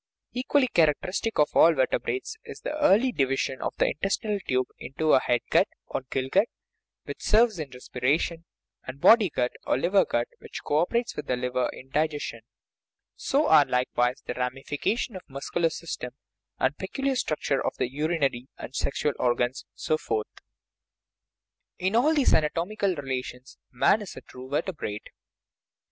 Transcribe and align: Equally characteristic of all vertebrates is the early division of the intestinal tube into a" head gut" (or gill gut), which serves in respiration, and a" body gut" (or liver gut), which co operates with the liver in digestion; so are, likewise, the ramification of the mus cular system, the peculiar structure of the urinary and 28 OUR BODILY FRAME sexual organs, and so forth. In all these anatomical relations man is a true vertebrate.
Equally 0.33 0.67
characteristic 0.67 1.37
of 1.37 1.51
all 1.53 1.75
vertebrates 1.75 2.35
is 2.43 2.61
the 2.61 2.75
early 2.83 3.11
division 3.11 3.61
of 3.61 3.75
the 3.77 3.85
intestinal 3.85 4.39
tube 4.39 4.65
into 4.79 5.13
a" 5.13 5.19
head 5.27 5.41
gut" 5.51 5.67
(or 5.93 6.01
gill 6.09 6.27
gut), 6.27 6.47
which 7.03 7.21
serves 7.21 7.59
in 7.59 7.69
respiration, 7.69 8.45
and 8.83 8.97
a" 8.97 8.99
body 8.99 9.29
gut" 9.29 9.51
(or 9.67 9.77
liver 9.77 10.03
gut), 10.03 10.27
which 10.39 10.63
co 10.65 10.77
operates 10.79 11.15
with 11.15 11.27
the 11.27 11.35
liver 11.37 11.69
in 11.71 11.89
digestion; 11.91 12.41
so 13.15 13.45
are, 13.47 13.63
likewise, 13.65 14.23
the 14.25 14.33
ramification 14.33 15.15
of 15.15 15.21
the 15.27 15.33
mus 15.33 15.51
cular 15.53 15.71
system, 15.71 16.15
the 16.57 16.73
peculiar 16.79 17.15
structure 17.15 17.63
of 17.63 17.75
the 17.77 17.87
urinary 17.91 18.47
and 18.57 18.73
28 18.73 18.73
OUR 18.73 18.73
BODILY 18.73 18.73
FRAME 18.73 18.73
sexual 18.73 19.13
organs, 19.19 19.65
and 19.69 19.79
so 19.79 19.97
forth. 19.99 20.27
In 21.77 21.95
all 21.95 22.15
these 22.15 22.33
anatomical 22.33 22.95
relations 22.95 23.59
man 23.69 24.01
is 24.01 24.15
a 24.15 24.21
true 24.21 24.49
vertebrate. 24.49 25.11